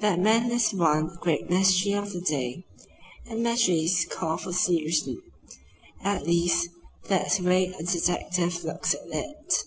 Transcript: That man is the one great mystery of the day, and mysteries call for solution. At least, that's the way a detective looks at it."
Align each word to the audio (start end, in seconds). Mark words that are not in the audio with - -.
That 0.00 0.18
man 0.18 0.50
is 0.50 0.72
the 0.72 0.76
one 0.78 1.06
great 1.20 1.48
mystery 1.48 1.92
of 1.92 2.12
the 2.12 2.20
day, 2.20 2.64
and 3.24 3.44
mysteries 3.44 4.04
call 4.10 4.36
for 4.36 4.52
solution. 4.52 5.22
At 6.02 6.26
least, 6.26 6.70
that's 7.06 7.36
the 7.38 7.44
way 7.44 7.68
a 7.78 7.84
detective 7.84 8.64
looks 8.64 8.92
at 8.94 9.02
it." 9.14 9.62